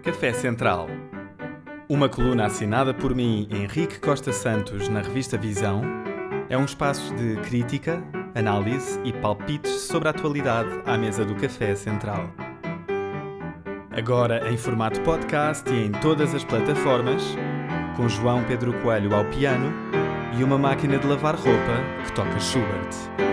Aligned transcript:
Café 0.00 0.32
Central. 0.32 0.88
Uma 1.88 2.08
coluna 2.08 2.46
assinada 2.46 2.94
por 2.94 3.14
mim, 3.14 3.46
Henrique 3.50 4.00
Costa 4.00 4.32
Santos, 4.32 4.88
na 4.88 5.00
revista 5.00 5.36
Visão, 5.36 5.82
é 6.48 6.56
um 6.56 6.64
espaço 6.64 7.14
de 7.14 7.36
crítica, 7.42 8.02
análise 8.34 8.98
e 9.04 9.12
palpites 9.12 9.72
sobre 9.72 10.08
a 10.08 10.10
atualidade 10.10 10.70
à 10.86 10.96
mesa 10.96 11.24
do 11.24 11.34
Café 11.34 11.74
Central. 11.74 12.30
Agora 13.90 14.50
em 14.50 14.56
formato 14.56 15.00
podcast 15.02 15.68
e 15.70 15.86
em 15.86 15.92
todas 15.92 16.34
as 16.34 16.44
plataformas, 16.44 17.36
com 17.96 18.08
João 18.08 18.42
Pedro 18.44 18.72
Coelho 18.80 19.14
ao 19.14 19.24
piano 19.26 19.70
e 20.38 20.42
uma 20.42 20.56
máquina 20.56 20.98
de 20.98 21.06
lavar 21.06 21.34
roupa 21.34 22.04
que 22.06 22.12
toca 22.12 22.38
Schubert. 22.40 23.29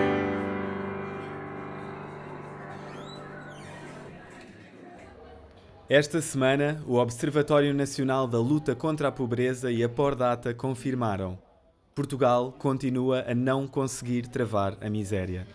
Esta 5.89 6.19
semana, 6.19 6.83
o 6.85 6.95
Observatório 6.95 7.73
Nacional 7.73 8.27
da 8.27 8.37
Luta 8.37 8.75
contra 8.75 9.07
a 9.07 9.11
Pobreza 9.11 9.71
e 9.71 9.81
a 9.81 9.87
Pordata 9.87 10.53
confirmaram: 10.53 11.39
Portugal 11.95 12.51
continua 12.51 13.23
a 13.25 13.33
não 13.33 13.65
conseguir 13.65 14.27
travar 14.27 14.77
a 14.81 14.89
miséria. 14.89 15.47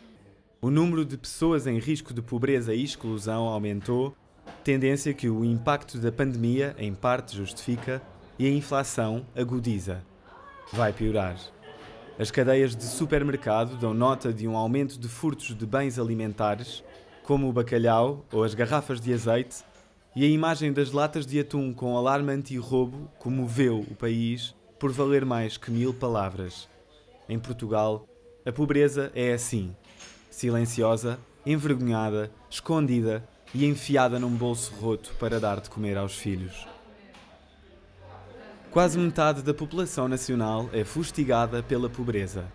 O 0.62 0.70
número 0.70 1.04
de 1.04 1.18
pessoas 1.18 1.66
em 1.66 1.78
risco 1.78 2.14
de 2.14 2.22
pobreza 2.22 2.72
e 2.72 2.82
exclusão 2.82 3.44
aumentou, 3.44 4.16
tendência 4.64 5.12
que 5.12 5.28
o 5.28 5.44
impacto 5.44 5.98
da 5.98 6.10
pandemia, 6.10 6.74
em 6.78 6.94
parte, 6.94 7.36
justifica 7.36 8.00
e 8.38 8.46
a 8.46 8.50
inflação 8.50 9.26
agudiza. 9.36 10.02
Vai 10.72 10.94
piorar. 10.94 11.36
As 12.18 12.30
cadeias 12.30 12.74
de 12.74 12.84
supermercado 12.84 13.76
dão 13.76 13.92
nota 13.92 14.32
de 14.32 14.48
um 14.48 14.56
aumento 14.56 14.98
de 14.98 15.08
furtos 15.08 15.54
de 15.54 15.66
bens 15.66 15.98
alimentares, 15.98 16.82
como 17.22 17.50
o 17.50 17.52
bacalhau 17.52 18.24
ou 18.32 18.42
as 18.42 18.54
garrafas 18.54 18.98
de 18.98 19.12
azeite 19.12 19.62
e 20.14 20.24
a 20.24 20.28
imagem 20.28 20.72
das 20.72 20.92
latas 20.92 21.26
de 21.26 21.40
atum 21.40 21.72
com 21.72 21.96
alarme 21.96 22.32
anti-roubo 22.32 23.10
comoveu 23.18 23.80
o 23.80 23.94
país 23.94 24.54
por 24.78 24.92
valer 24.92 25.24
mais 25.24 25.56
que 25.56 25.70
mil 25.70 25.94
palavras. 25.94 26.68
Em 27.28 27.38
Portugal, 27.38 28.06
a 28.44 28.52
pobreza 28.52 29.10
é 29.14 29.32
assim: 29.32 29.74
silenciosa, 30.30 31.18
envergonhada, 31.46 32.30
escondida 32.50 33.26
e 33.54 33.64
enfiada 33.64 34.18
num 34.18 34.30
bolso 34.30 34.74
roto 34.74 35.14
para 35.18 35.40
dar 35.40 35.60
de 35.60 35.70
comer 35.70 35.96
aos 35.96 36.16
filhos. 36.16 36.66
Quase 38.70 38.98
metade 38.98 39.42
da 39.42 39.52
população 39.52 40.08
nacional 40.08 40.68
é 40.72 40.82
fustigada 40.84 41.62
pela 41.62 41.90
pobreza. 41.90 42.50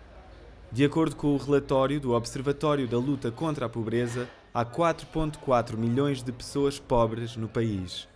De 0.70 0.84
acordo 0.84 1.16
com 1.16 1.28
o 1.28 1.36
relatório 1.38 1.98
do 1.98 2.12
Observatório 2.12 2.86
da 2.86 2.98
Luta 2.98 3.30
contra 3.30 3.66
a 3.66 3.68
Pobreza, 3.68 4.28
há 4.58 4.64
4,4 4.64 5.76
milhões 5.76 6.20
de 6.20 6.32
pessoas 6.32 6.80
pobres 6.80 7.36
no 7.36 7.46
país. 7.46 8.08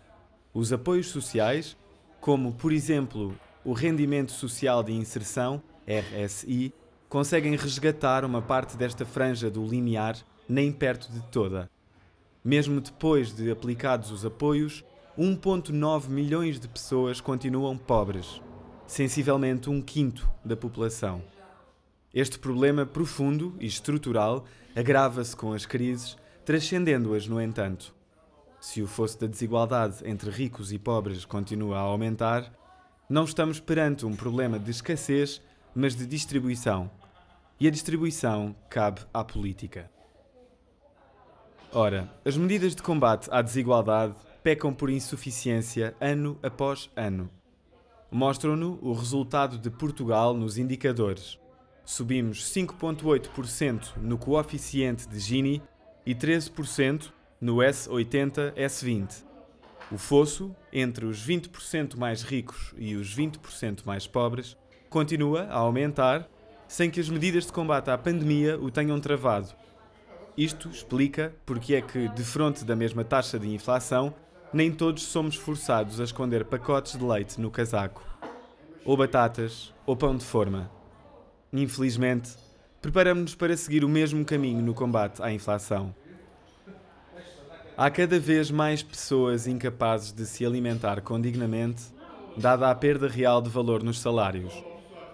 Os 0.53 0.73
apoios 0.73 1.07
sociais, 1.07 1.77
como 2.21 2.53
por 2.55 2.73
exemplo 2.73 3.39
o 3.65 3.73
Rendimento 3.73 4.33
Social 4.33 4.83
de 4.83 4.91
Inserção, 4.93 5.63
RSI, 5.87 6.75
conseguem 7.09 7.55
resgatar 7.55 8.25
uma 8.25 8.43
parte 8.43 8.77
desta 8.77 9.07
franja 9.07 9.49
do 9.49 9.65
limiar, 9.65 10.17
nem 10.49 10.73
perto 10.73 11.13
de 11.13 11.21
toda. 11.31 11.71
Mesmo 12.45 12.81
depois 12.81 13.33
de 13.33 13.49
aplicados 13.49 14.11
os 14.11 14.27
apoios, 14.27 14.85
1,9 15.17 16.09
milhões 16.09 16.59
de 16.59 16.67
pessoas 16.67 17.21
continuam 17.21 17.79
pobres, 17.79 18.43
sensivelmente 18.85 19.71
um 19.71 19.81
quinto 19.81 20.29
da 20.45 20.57
população. 20.57 21.23
Este 22.13 22.37
problema 22.37 22.85
profundo 22.85 23.55
e 23.61 23.67
estrutural 23.67 24.45
agrava-se 24.75 25.37
com 25.37 25.53
as 25.53 25.65
crises 25.65 26.21
transcendendo-as, 26.45 27.27
no 27.27 27.41
entanto. 27.41 27.95
Se 28.61 28.83
o 28.83 28.87
fosso 28.87 29.21
da 29.21 29.27
desigualdade 29.27 29.97
entre 30.05 30.31
ricos 30.31 30.73
e 30.73 30.79
pobres 30.79 31.25
continua 31.25 31.79
a 31.79 31.81
aumentar, 31.81 32.53
não 33.09 33.25
estamos 33.25 33.61
perante 33.61 34.07
um 34.07 34.15
problema 34.15 34.59
de 34.59 34.71
escassez, 34.71 35.43
mas 35.75 35.95
de 35.95 36.07
distribuição. 36.07 36.91
E 37.59 37.67
a 37.67 37.71
distribuição 37.71 38.55
cabe 38.71 39.01
à 39.13 39.25
política. 39.25 39.91
Ora, 41.73 42.11
as 42.25 42.37
medidas 42.37 42.75
de 42.75 42.83
combate 42.83 43.29
à 43.31 43.41
desigualdade 43.41 44.15
pecam 44.43 44.75
por 44.75 44.91
insuficiência 44.91 45.95
ano 46.01 46.39
após 46.43 46.91
ano. 46.95 47.31
Mostram-no 48.11 48.79
o 48.83 48.93
resultado 48.93 49.57
de 49.57 49.71
Portugal 49.71 50.35
nos 50.35 50.59
indicadores. 50.59 51.39
Subimos 51.85 52.45
5,8% 52.53 53.97
no 53.97 54.19
coeficiente 54.19 55.09
de 55.09 55.19
Gini 55.19 55.63
e 56.05 56.15
13% 56.15 57.11
no 57.41 57.57
S80 57.57 58.55
S20. 58.55 59.25
O 59.91 59.99
fosso 59.99 60.55
entre 60.73 61.05
os 61.05 61.27
20% 61.27 61.97
mais 61.97 62.23
ricos 62.23 62.73
e 62.79 62.95
os 62.95 63.15
20% 63.15 63.81
mais 63.85 64.07
pobres 64.07 64.57
continua 64.89 65.43
a 65.45 65.59
aumentar 65.59 66.29
sem 66.67 66.91
que 66.91 67.01
as 67.01 67.09
medidas 67.09 67.47
de 67.47 67.53
combate 67.53 67.91
à 67.91 67.99
pandemia 67.99 68.59
o 68.59 68.71
tenham 68.71 68.99
travado. 68.99 69.49
Isto 70.37 70.71
explica 70.71 71.35
porque 71.45 71.75
é 71.75 71.83
que, 71.83 72.09
de 72.09 72.25
fronte 72.25 72.65
da 72.65 72.75
mesma 72.75 73.05
taxa 73.05 73.39
de 73.39 73.53
inflação, 73.53 74.15
nem 74.53 74.73
todos 74.73 75.03
somos 75.03 75.37
forçados 75.37 76.01
a 76.01 76.05
esconder 76.05 76.47
pacotes 76.47 76.97
de 76.97 77.05
leite 77.05 77.39
no 77.39 77.51
casaco, 77.51 78.03
ou 78.85 78.97
batatas, 78.97 79.75
ou 79.85 79.95
pão 79.95 80.17
de 80.17 80.25
forma. 80.25 80.71
Infelizmente, 81.53 82.31
preparamos-nos 82.83 83.37
para 83.37 83.57
seguir 83.57 83.85
o 83.85 83.89
mesmo 83.89 84.25
caminho 84.25 84.61
no 84.61 84.75
combate 84.75 85.23
à 85.23 85.33
inflação. 85.33 85.95
Há 87.77 87.89
cada 87.91 88.19
vez 88.19 88.51
mais 88.51 88.83
pessoas 88.83 89.47
incapazes 89.47 90.13
de 90.13 90.27
se 90.27 90.45
alimentar 90.45 91.01
condignamente, 91.01 91.85
dada 92.37 92.69
a 92.69 92.75
perda 92.75 93.09
real 93.09 93.41
de 93.41 93.49
valor 93.49 93.85
nos 93.85 94.01
salários. 94.01 94.53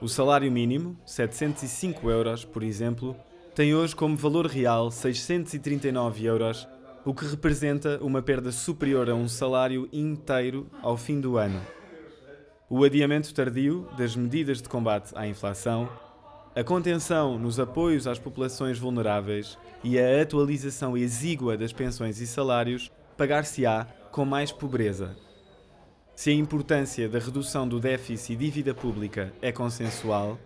O 0.00 0.08
salário 0.08 0.50
mínimo, 0.50 0.96
705 1.04 2.10
euros, 2.10 2.44
por 2.44 2.62
exemplo, 2.62 3.14
tem 3.54 3.74
hoje 3.74 3.94
como 3.94 4.16
valor 4.16 4.46
real 4.46 4.90
639 4.90 6.24
euros, 6.24 6.66
o 7.04 7.12
que 7.12 7.26
representa 7.26 7.98
uma 8.02 8.22
perda 8.22 8.50
superior 8.50 9.10
a 9.10 9.14
um 9.14 9.28
salário 9.28 9.88
inteiro 9.92 10.66
ao 10.82 10.96
fim 10.96 11.20
do 11.20 11.36
ano. 11.36 11.60
O 12.70 12.82
adiamento 12.82 13.32
tardio 13.34 13.88
das 13.96 14.16
medidas 14.16 14.62
de 14.62 14.68
combate 14.68 15.12
à 15.14 15.26
inflação 15.26 15.88
a 16.54 16.64
contenção 16.64 17.38
nos 17.38 17.60
apoios 17.60 18.06
às 18.06 18.18
populações 18.18 18.78
vulneráveis 18.78 19.58
e 19.84 19.98
a 19.98 20.22
atualização 20.22 20.96
exígua 20.96 21.56
das 21.56 21.72
pensões 21.72 22.20
e 22.20 22.26
salários 22.26 22.90
pagar-se-á 23.16 23.86
com 24.10 24.24
mais 24.24 24.50
pobreza. 24.50 25.16
Se 26.14 26.30
a 26.30 26.34
importância 26.34 27.08
da 27.08 27.18
redução 27.18 27.68
do 27.68 27.78
déficit 27.78 28.32
e 28.32 28.36
dívida 28.36 28.74
pública 28.74 29.32
é 29.40 29.52
consensual, 29.52 30.36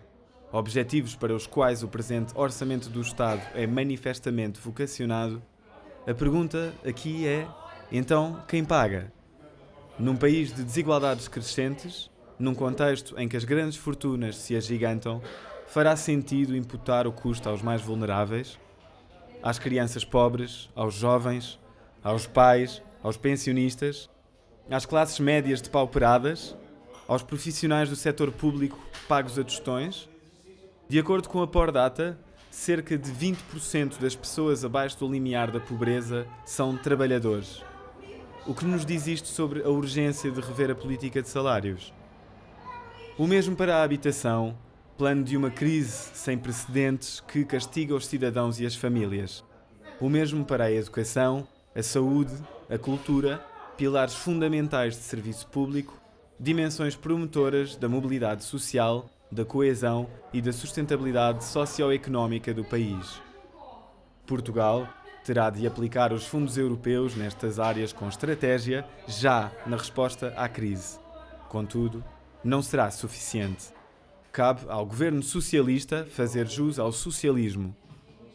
objetivos 0.51 1.15
para 1.15 1.33
os 1.33 1.47
quais 1.47 1.81
o 1.81 1.87
presente 1.87 2.31
orçamento 2.35 2.89
do 2.89 3.01
Estado 3.01 3.41
é 3.55 3.65
manifestamente 3.65 4.59
vocacionado, 4.59 5.41
a 6.05 6.13
pergunta 6.13 6.73
aqui 6.85 7.25
é: 7.25 7.47
então 7.91 8.43
quem 8.47 8.63
paga? 8.63 9.11
Num 9.97 10.15
país 10.15 10.53
de 10.53 10.63
desigualdades 10.63 11.27
crescentes, 11.27 12.11
num 12.37 12.53
contexto 12.53 13.17
em 13.17 13.27
que 13.27 13.37
as 13.37 13.43
grandes 13.43 13.77
fortunas 13.77 14.35
se 14.35 14.55
agigantam, 14.55 15.21
fará 15.67 15.95
sentido 15.95 16.55
imputar 16.55 17.07
o 17.07 17.11
custo 17.11 17.49
aos 17.49 17.61
mais 17.61 17.81
vulneráveis, 17.81 18.59
às 19.41 19.59
crianças 19.59 20.05
pobres, 20.05 20.69
aos 20.75 20.93
jovens, 20.93 21.59
aos 22.03 22.27
pais, 22.27 22.81
aos 23.01 23.17
pensionistas, 23.17 24.09
às 24.69 24.85
classes 24.85 25.19
médias 25.19 25.61
depauperadas, 25.61 26.55
aos 27.07 27.21
profissionais 27.21 27.89
do 27.89 27.95
setor 27.95 28.31
público 28.31 28.79
pagos 29.07 29.37
a 29.37 29.43
tostões? 29.43 30.09
De 30.87 30.99
acordo 30.99 31.27
com 31.27 31.41
a 31.41 31.47
Pordata, 31.47 32.17
cerca 32.49 32.97
de 32.97 33.11
20% 33.11 33.99
das 33.99 34.15
pessoas 34.15 34.63
abaixo 34.63 34.99
do 34.99 35.11
limiar 35.11 35.51
da 35.51 35.59
pobreza 35.59 36.27
são 36.45 36.77
trabalhadores. 36.77 37.63
O 38.45 38.53
que 38.53 38.65
nos 38.65 38.85
diz 38.85 39.07
isto 39.07 39.27
sobre 39.27 39.63
a 39.63 39.69
urgência 39.69 40.29
de 40.29 40.39
rever 40.39 40.69
a 40.69 40.75
política 40.75 41.21
de 41.21 41.29
salários? 41.29 41.93
O 43.17 43.25
mesmo 43.25 43.55
para 43.55 43.77
a 43.77 43.83
habitação, 43.83 44.57
plano 44.97 45.23
de 45.23 45.35
uma 45.35 45.49
crise 45.49 46.09
sem 46.13 46.37
precedentes 46.37 47.19
que 47.19 47.43
castiga 47.43 47.95
os 47.95 48.05
cidadãos 48.05 48.59
e 48.59 48.65
as 48.65 48.75
famílias. 48.75 49.43
O 49.99 50.09
mesmo 50.09 50.45
para 50.45 50.65
a 50.65 50.71
educação, 50.71 51.47
a 51.75 51.81
saúde, 51.81 52.33
a 52.69 52.77
cultura, 52.77 53.43
pilares 53.75 54.13
fundamentais 54.13 54.95
de 54.95 55.01
serviço 55.01 55.47
público, 55.47 55.99
dimensões 56.39 56.95
promotoras 56.95 57.75
da 57.75 57.89
mobilidade 57.89 58.43
social, 58.43 59.09
da 59.31 59.43
coesão 59.43 60.07
e 60.31 60.41
da 60.41 60.53
sustentabilidade 60.53 61.43
socioeconómica 61.43 62.53
do 62.53 62.63
país. 62.63 63.21
Portugal 64.27 64.87
terá 65.23 65.49
de 65.49 65.65
aplicar 65.65 66.13
os 66.13 66.27
fundos 66.27 66.57
europeus 66.57 67.15
nestas 67.15 67.59
áreas 67.59 67.91
com 67.91 68.07
estratégia 68.07 68.85
já 69.07 69.51
na 69.65 69.77
resposta 69.77 70.33
à 70.35 70.47
crise. 70.47 70.99
Contudo, 71.49 72.03
não 72.43 72.61
será 72.61 72.91
suficiente 72.91 73.73
cabe 74.33 74.61
ao 74.67 74.83
governo 74.83 75.21
socialista 75.21 76.07
fazer 76.09 76.47
jus 76.47 76.79
ao 76.79 76.91
socialismo, 76.91 77.75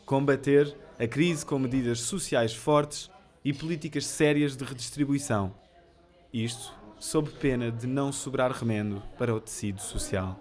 combater 0.06 0.72
a 0.96 1.08
crise 1.08 1.44
com 1.44 1.58
medidas 1.58 2.02
sociais 2.02 2.54
fortes 2.54 3.10
e 3.44 3.52
políticas 3.52 4.06
sérias 4.06 4.56
de 4.56 4.62
redistribuição. 4.62 5.52
Isto 6.32 6.72
sob 7.00 7.30
pena 7.30 7.72
de 7.72 7.88
não 7.88 8.12
sobrar 8.12 8.52
remendo 8.52 9.02
para 9.18 9.34
o 9.34 9.40
tecido 9.40 9.80
social. 9.80 10.38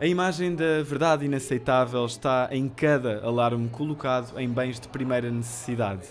A 0.00 0.06
imagem 0.06 0.56
da 0.56 0.82
verdade 0.82 1.24
inaceitável 1.24 2.04
está 2.06 2.48
em 2.50 2.68
cada 2.68 3.24
alarme 3.24 3.68
colocado 3.68 4.40
em 4.40 4.48
bens 4.48 4.80
de 4.80 4.88
primeira 4.88 5.30
necessidade. 5.30 6.08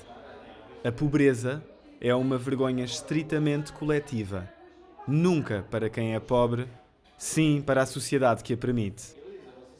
A 0.86 0.92
pobreza 0.92 1.62
é 2.00 2.16
uma 2.16 2.38
vergonha 2.38 2.86
estritamente 2.86 3.74
coletiva. 3.74 4.50
Nunca 5.06 5.66
para 5.69 5.89
quem 5.89 6.16
é 6.16 6.19
pobre, 6.19 6.68
sim 7.19 7.62
para 7.62 7.83
a 7.83 7.86
sociedade 7.86 8.44
que 8.44 8.54
a 8.54 8.57
permite. 8.57 9.13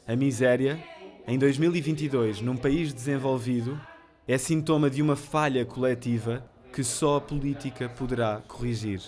A 0.06 0.14
miséria, 0.14 0.78
em 1.26 1.38
2022, 1.38 2.42
num 2.42 2.56
país 2.56 2.92
desenvolvido, 2.92 3.80
é 4.28 4.36
sintoma 4.38 4.90
de 4.90 5.00
uma 5.00 5.16
falha 5.16 5.64
coletiva 5.64 6.44
que 6.72 6.84
só 6.84 7.16
a 7.16 7.20
política 7.20 7.88
poderá 7.88 8.42
corrigir. 8.46 9.00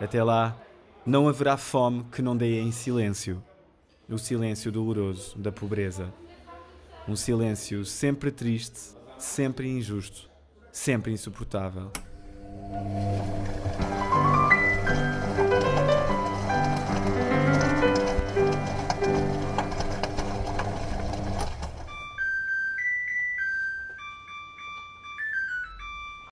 Até 0.00 0.24
lá, 0.24 0.56
não 1.06 1.28
haverá 1.28 1.56
fome 1.56 2.04
que 2.10 2.22
não 2.22 2.36
dê 2.36 2.60
em 2.60 2.72
silêncio 2.72 3.40
o 4.08 4.18
silêncio 4.18 4.70
doloroso 4.70 5.36
da 5.38 5.50
pobreza. 5.50 6.12
Um 7.08 7.16
silêncio 7.16 7.84
sempre 7.84 8.30
triste, 8.30 8.94
sempre 9.18 9.68
injusto, 9.68 10.28
sempre 10.72 11.12
insuportável. 11.12 11.90